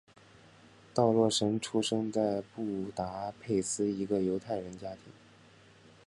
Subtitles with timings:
[0.95, 5.13] 道洛什出生在布达佩斯一个犹太人家庭。